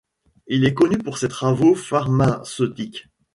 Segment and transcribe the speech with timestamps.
[0.47, 3.05] Il est connu pour ses travaux pharmaceutiques.